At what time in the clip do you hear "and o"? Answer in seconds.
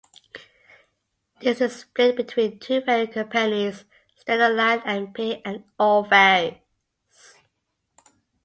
5.45-6.03